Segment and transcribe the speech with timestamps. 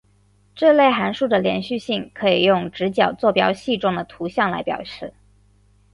[0.55, 5.13] 这类函数的连续性可以用直角坐标系中的图像来表示。